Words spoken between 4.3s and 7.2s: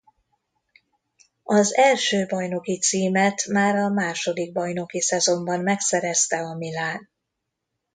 bajnoki szezonban megszerezte a Milan.